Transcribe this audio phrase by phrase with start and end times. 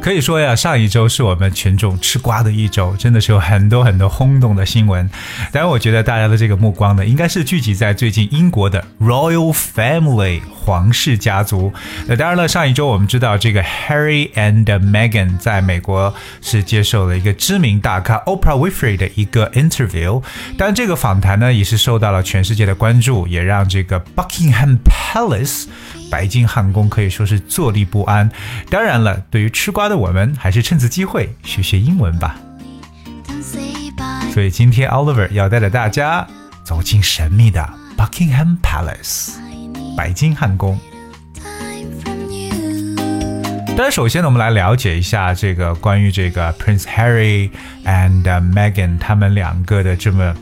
[0.00, 5.08] 可以说呀，上一周是我们群众吃瓜的一周，真的是有很多很多轰动的新闻。
[5.52, 11.70] 当然，我觉得大家的这个目光呢，应该是聚集在最近英国的 Royal Family 皇室家族。
[12.06, 20.22] 那当然了，上一周我们知道这个 Harry and Meghan 在美国是接受了一个知名大咖 Oprah Winfrey 的一个 interview，
[20.56, 25.66] 但这个访谈呢，也是受到了全世界的关注，也让这个 Buckingham Palace。
[26.10, 28.28] 白金汉宫可以说是坐立不安。
[28.68, 32.36] 当然了，对于吃瓜的我们，还是趁此机会学学英文吧。
[34.32, 36.26] 所以今天 Oliver 要带着大家
[36.64, 39.32] 走进神秘的 Buckingham Palace
[39.96, 40.78] 白金汉宫。
[43.76, 47.50] 当然，首先呢，我们来了解一下这个关于这个 Prince Harry
[47.84, 50.34] and Meghan 他们两个的这么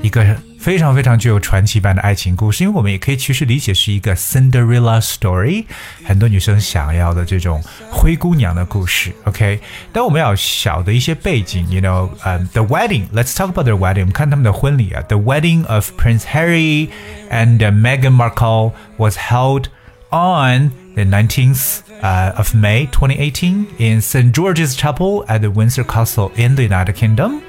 [0.00, 0.24] 一个
[0.59, 5.65] 非常非常具有传奇般的爱情故事，因为我们也可以其实理解是一个 Cinderella story，
[6.05, 7.61] 很多女生想要的这种
[7.91, 9.13] 灰姑娘的故事。
[9.25, 9.59] OK，
[9.91, 16.89] 但我们要小的一些背景，you know，呃、t h e wedding，let's talk about their wedding，我们看他们的婚礼啊，the wedding of Prince Harry
[17.29, 19.65] and Meghan Markle was held
[20.11, 24.31] on the 19th uh, of May 2018 in St.
[24.33, 27.41] George's Chapel at the Windsor Castle in the United Kingdom.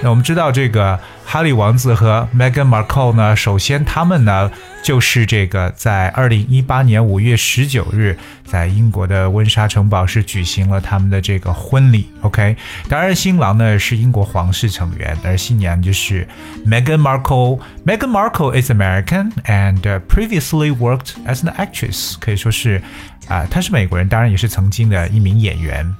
[0.00, 4.50] 那我们知道这个哈利王子和 Meghan Markle 呢，首先他们呢
[4.82, 12.08] 就是这个在二零一八年五月十九日，在英国的温莎城堡是举行了他们的这个婚礼。
[12.22, 12.56] OK，
[12.88, 16.26] 当然新郎呢是英国皇室成员，而新娘就是
[16.64, 17.58] Meghan Markle。
[17.84, 22.80] Meghan Markle is American and、previously worked as an actress，可以说是
[23.26, 25.92] 啊、她是美国人，当然也是曾经的一名演员。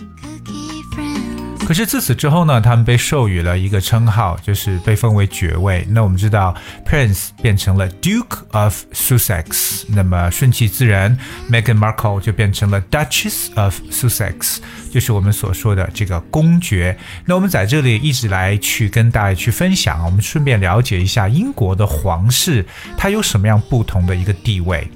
[1.69, 5.87] 可是自此之后呢，他们被授予了一个称号，就是被封为爵位。
[5.91, 6.57] 那我们知道
[6.87, 11.15] ，Prince 变成了 Duke of Sussex，那么顺其自然
[11.51, 16.97] ，Meghan Markle 就变成了 Duchess of Sussex，就是我们所说的这个公爵。
[17.27, 22.65] 那我们在这里一直来去跟大家去分享，我们顺便了解一下英国的皇室
[22.97, 24.91] 它有什么样不同的一个地位。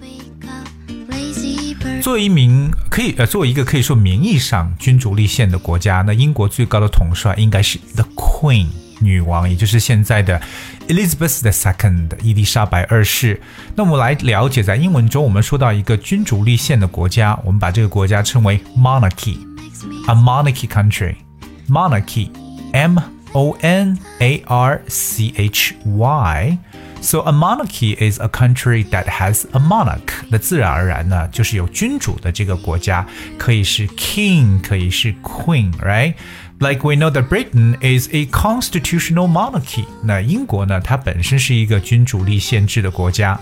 [2.02, 8.66] 作为一名可以呃，作为一个可以说名义上君主立宪的国家，那英国最高的统帅应该是 the Queen
[9.00, 10.42] 女王，也就是现在的
[10.88, 13.40] Elizabeth II 伊丽莎白二世。
[13.76, 22.98] 那我们来了解，在英文中我们说到一个君主立宪的国家，我们把这个国家称为 Monarchy，a Monarchy country，monarchy，M
[23.32, 26.58] O N A R C H Y。
[27.01, 30.25] So a monarchy is a country that has a monarch。
[30.29, 33.05] 那自然而然呢，就是有君主的这个国家，
[33.37, 39.85] 可以是 king，可以是 queen，right？Like we know that Britain is a constitutional monarchy。
[40.03, 43.39] 那英国呢，它本身是一个君主立宪制的国家。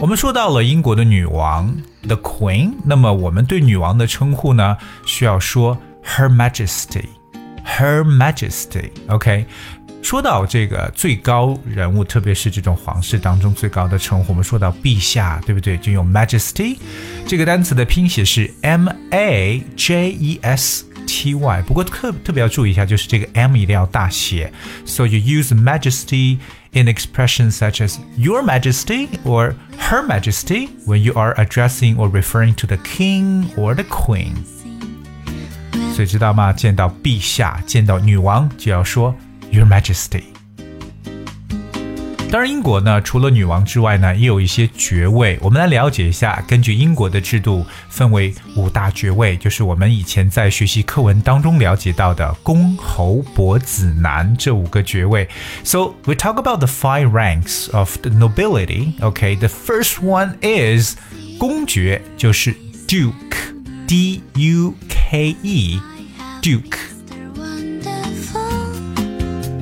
[0.00, 1.74] 我们说到了英国的女王
[2.06, 9.46] the Queen，那么我们对女王的称呼呢，需要说 Her Majesty，Her Majesty，OK、
[10.02, 15.76] 说到这个最高人物，特别是这种皇室当中最高的称呼，我们说到陛下，对不对？
[15.78, 16.76] 就用 Majesty
[17.26, 24.50] 这个单词的拼写是 M A J E S。T Y，不过特特别要注意一下，就是这个 M 一定要大写。
[24.86, 26.38] So you use Majesty
[26.72, 32.54] in expressions such as Your Majesty or Her Majesty when you are addressing or referring
[32.54, 34.32] to the King or the Queen。
[35.94, 36.54] 所以知道吗？
[36.54, 39.14] 见到陛下，见到女王，就要说
[39.50, 40.22] Your Majesty。
[42.30, 45.38] 当然，英国呢，除了女王之外呢，也有一些爵位。
[45.40, 55.28] 我们来了解一下，根据英国的制度，分为五大爵位，就是我们以前在学习课文当中了解到的公、侯、伯、子、男这五个爵位。
[55.62, 58.98] So we talk about the five ranks of the nobility.
[58.98, 60.96] Okay, the first one is
[61.38, 62.52] 公爵，就是
[62.88, 66.72] Duke，D U K E，Duke。
[66.72, 66.97] they're wonderful.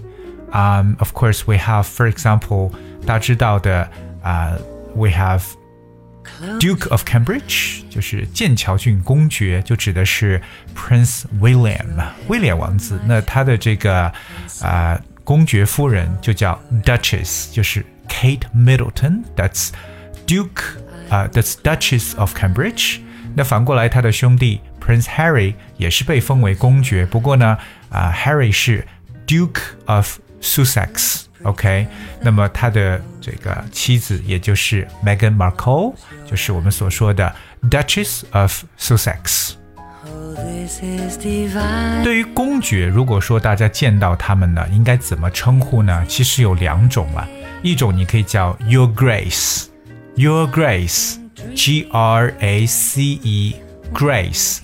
[0.51, 2.71] Um, of course, we have, for example,
[3.05, 3.89] 大家知道的，
[4.21, 4.59] 呃、
[4.95, 5.41] we have
[6.59, 10.41] Duke of Cambridge 就是剑桥郡公爵，就指的是
[10.75, 11.85] Prince William
[12.27, 12.99] 威廉王子。
[13.05, 14.13] 那他的这个啊、
[14.61, 19.69] 呃、公爵夫人就叫 Duchess，就是 Kate Middleton。That's
[20.25, 20.77] Duke
[21.09, 22.99] 啊、呃、，That's Duchess of Cambridge。
[23.35, 27.57] 那反过来，他的兄弟 Prince Harry 也是被封为公爵，不过呢，
[27.89, 28.87] 啊、呃、，Harry 是
[29.27, 31.85] Duke of Sussex。OK，
[32.21, 35.93] 那么他的这个妻子也就是 Meghan Markle，
[36.25, 37.35] 就是我们所说的
[37.69, 39.51] Duchess of Sussex。
[42.03, 46.05] 对于公爵，如果说大家见到他们呢，应该怎么称呼呢？
[46.07, 47.27] 其实有两种了，
[47.61, 54.59] 一种你可以叫 Your Grace，Your Grace，G R A C E，Grace，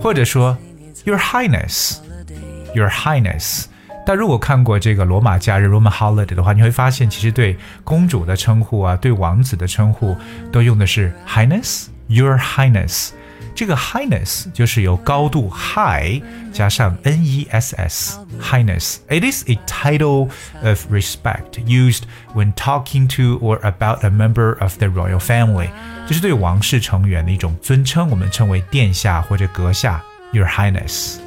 [0.00, 0.56] 或者说
[1.04, 3.64] Your Highness，Your Highness。
[4.06, 10.16] 但如果看过这个罗马假日 （Roman Holiday） 的话，你会发现，其实对公主的称呼啊，对王子的称呼，
[10.50, 13.10] 都用的是 Highness，Your Highness。
[13.54, 20.30] 这个 Highness 就是由高度 High 加上 N E S S，Highness。It is a title
[20.62, 25.68] of respect used when talking to or about a member of the royal family。
[26.06, 30.02] 这是对王室成员的一种尊称，我们称为殿下或者阁下，
[30.32, 31.23] Your Highness。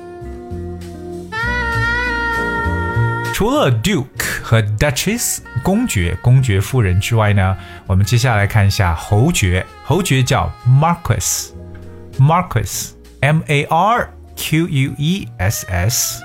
[3.38, 7.56] 除了 Duke 和 Duchess 公爵、公爵夫人之外呢，
[7.86, 9.64] 我们接下来看一下侯爵。
[9.84, 16.20] 侯爵叫 Marquess，Marquess，M A R Q U E S S。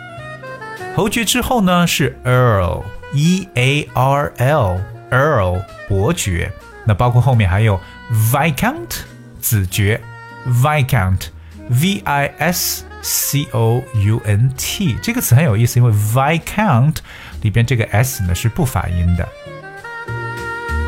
[0.96, 6.52] 侯爵之后呢是 Earl，E A R L，Earl 伯爵。
[6.84, 7.80] 那包括后面还有
[8.12, 9.02] Viscount
[9.40, 10.02] 子爵
[10.48, 12.86] ，Viscount，V I S。
[13.04, 16.96] C O U N T 这个词很有意思，因为 Viscount
[17.42, 19.28] 里边这个 S 呢是不发音的。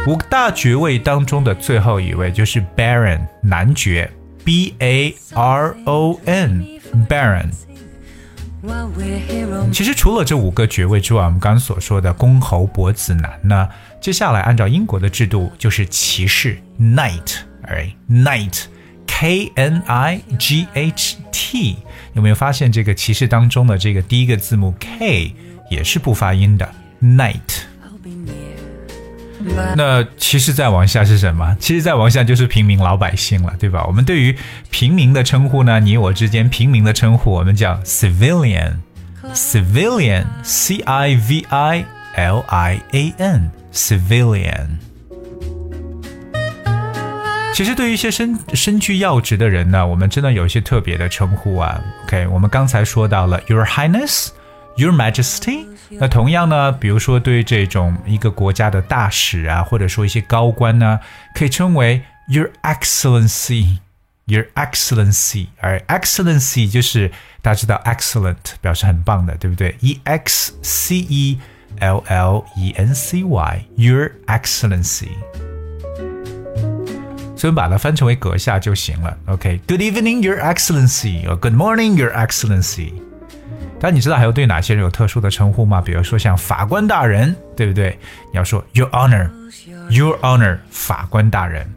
[0.08, 4.10] 五大爵位当中的最后一位就是 Baron 男爵
[4.44, 6.66] ，B A R O N
[7.10, 7.50] Baron。
[9.72, 13.70] 其实除了这五个爵位之外，我们刚刚所说的公侯伯子男呢，
[14.02, 18.64] 接下来按照英国的制度就是骑士 Knight，right？Knight。
[19.18, 21.78] K N I G H T，
[22.12, 25.34] 有没有发现这个骑士当中的这个第一个字母 K
[25.72, 26.70] 也是不发音的
[27.02, 27.40] ？Night。
[29.78, 31.56] 那其实再往下是什么？
[31.62, 33.86] 其实再往下就是平民老百姓了，对吧？
[33.86, 34.38] 我们对于
[34.70, 41.86] 平民的称呼呢，你我之间平民的称呼，我们叫 civilian，civilian，C I V I
[42.16, 44.68] L I A N，civilian。
[47.56, 51.82] 其实对于一些身身居要职的人呢，我们真的有一些特别的称呼啊。
[52.04, 54.32] OK，我们刚才说到了 Your Highness、
[54.76, 55.66] Your Majesty。
[55.92, 61.00] 那同样呢，比如说对这种一个国家的大使啊，或者说一些高官呢，
[61.34, 63.78] 可以称为 Your Excellency、
[64.26, 65.48] Your Excellency。
[65.62, 67.10] 而 Excellency 就是
[67.42, 71.40] 大家知道 excellent 表示很棒的，对不对？E X C E
[71.80, 75.08] L L E N C Y，Your Excellency。
[77.36, 79.18] 所以把它翻成为阁下就行了。
[79.28, 82.94] OK，Good、evening, Your excellency，good morning, Your Excellency。
[83.80, 85.82] 但你知道还有对哪些人有特殊的称呼吗？
[85.82, 88.00] 比如说像法官大人，对不对？
[88.32, 91.70] 你要说 Your Honor，Your Honor，法官大人。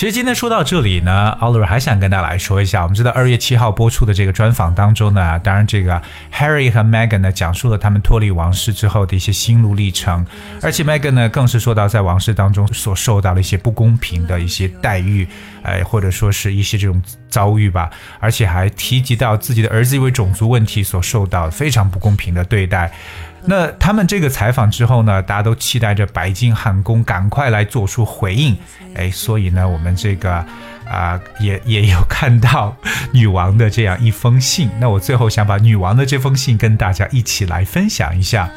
[0.00, 6.00] 其实今天说到这里呢，Oliver 还想跟大家来说一下，我们知道二月七号播出的这个专访当中呢，当然这个
[6.32, 10.24] Harry 和 Megan 呢讲述了他们脱离王室之后的一些心路历程，
[10.62, 15.28] 而且 Megan 呢更是说到在王室当中所受到的一些不公平的一些待遇，
[15.62, 17.90] 呃，或者说是一些这种遭遇吧，
[18.20, 22.90] 而且还提及到自己的儿子因为种族问题所受到非常不公平的对待。
[23.45, 28.57] 那他们这个采访之后呢，大家都期待着白金汉宫赶快来做出回应，
[28.95, 30.45] 哎，所以呢，我们这个啊、
[30.85, 32.75] 呃、也也有看到
[33.11, 34.69] 女王的这样一封信。
[34.79, 38.49] 那我最后想把女王的这封信跟大家一起来分享一下。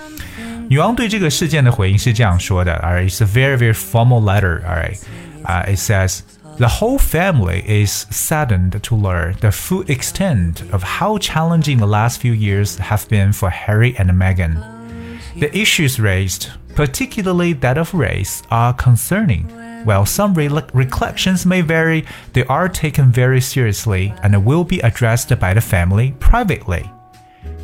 [0.70, 4.62] 女王对这个事件的回应是这样说的，Alright, it's a very very formal letter.
[4.64, 4.98] Alright,
[5.44, 6.20] uh, it says.
[6.58, 12.20] The whole family is saddened to learn the full extent of how challenging the last
[12.20, 14.56] few years have been for Harry and Meghan.
[15.37, 19.49] The issues raised, particularly that of race, are concerning.
[19.83, 25.37] While some re recollections may vary, they are taken very seriously and will be addressed
[25.39, 26.89] by the family privately.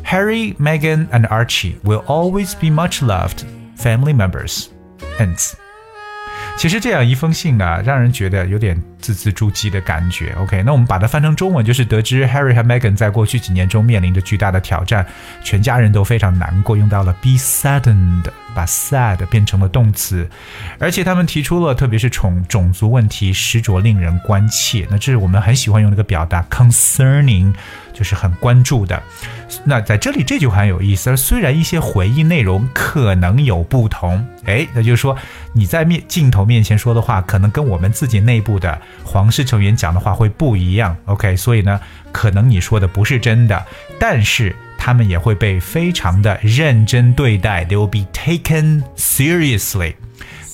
[0.02, 3.46] Harry, Meghan, and Archie will always be much loved
[3.76, 4.70] family members.
[5.16, 5.56] Hence.
[6.56, 10.34] 其实这样一封信呢，让人觉得有点字字珠玑的感觉。
[10.38, 15.06] OK，那我们把它翻成中文，就是得知 Harry 和 Megan 在过去几年中面临着巨大的挑战，
[15.42, 18.24] 全家人都非常难过，用到了 be saddened。
[18.52, 20.28] 把 sad 变成了动词，
[20.80, 24.84] 而且他们提出了，特别是种种族问题，实着令人关切。
[24.90, 27.54] 那这是我们很喜欢用的一个表达 concerning，
[28.00, 29.00] 就是很关注的。
[29.62, 35.14] 那在这里这句话很有意思，虽然一些回忆内容可能有不同，哎，那就是说
[35.52, 40.96] 你在面镜头面前说的话，可能跟我们自己内部的皇室成员讲的话会不一样。
[41.04, 41.78] OK，所以呢，
[42.10, 43.62] 可能你说的不是真的，
[43.98, 44.56] 但是。
[44.82, 49.92] 他们也会被非常的认真对待，they will be taken seriously。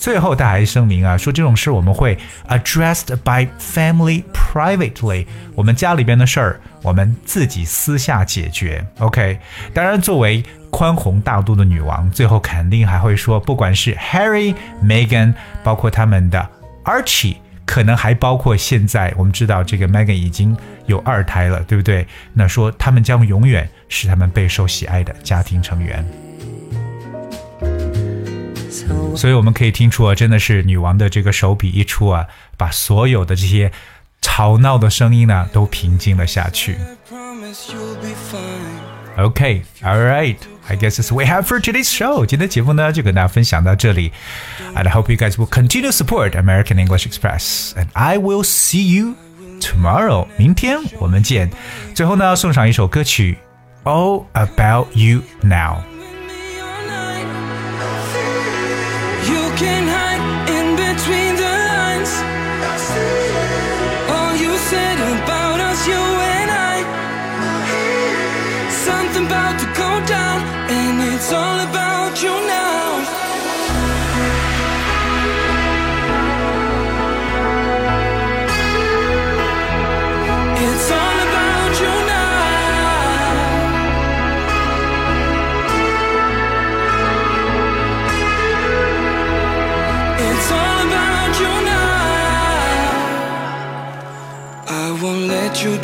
[0.00, 8.86] 最后，他还声明啊，说这种事我们会 addressed by family privately，我们家里边的事儿，我们自己私下解决。
[9.00, 9.40] OK，
[9.74, 10.40] 当然，作为
[10.70, 16.48] 宽宏大度的女王，最后肯定还会说，不管是 Harry、Meghan，包括他们的
[16.84, 17.38] Archie。
[17.64, 22.06] 可能还包括现在，我们知道这个 Megan 已经有二胎了，对不对？
[22.32, 26.06] 那说他们将永远是他们备受喜爱的家庭成员。
[29.16, 32.24] 所以我们可以听出啊，真的是女王的这个手笔一出啊，
[32.56, 33.72] 把所有的这些
[34.25, 36.77] 吵闹的声音呢都平静了下去。
[39.17, 40.37] Okay, all right.
[40.69, 42.25] I guess that's what we have for today's show.
[42.25, 44.13] 今天节目呢就跟大家分享到这里，
[44.73, 47.73] and I hope you guys will continue to support American English Express.
[47.73, 49.15] And I will see you
[49.59, 50.27] tomorrow.
[50.37, 51.51] 明天我们见。
[51.93, 53.37] 最后呢，送上一首歌曲，
[53.83, 55.81] All About You Now。
[64.70, 66.02] said about us, you
[66.34, 66.76] and I.
[68.86, 70.38] Something about to go down
[70.76, 73.15] And it's all about you now.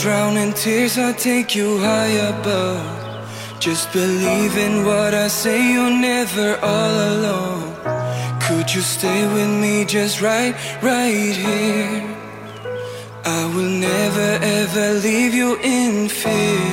[0.03, 0.99] Drown in tears.
[0.99, 2.83] I'll take you high above.
[3.61, 7.69] Just believe in what I say, you're never all alone.
[8.47, 12.03] Could you stay with me just right, right here?
[13.25, 14.31] I will never
[14.61, 16.73] ever leave you in fear.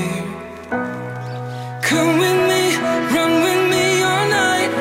[1.89, 2.63] Come with me,
[3.15, 4.71] run with me all night.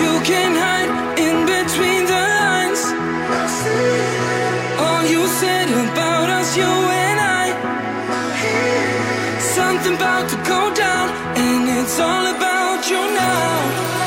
[0.00, 0.92] You can hide
[1.26, 2.82] in between the lines.
[4.84, 6.05] All you said about
[6.46, 7.46] us, you and I
[9.38, 14.05] something about to go down, and it's all about you now.